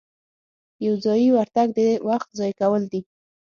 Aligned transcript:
یو 0.85 0.93
ځایي 1.03 1.27
ورتګ 1.31 1.67
د 1.77 1.79
وخت 2.09 2.29
ضایع 2.39 2.55
کول 2.61 2.81
دي. 2.91 3.01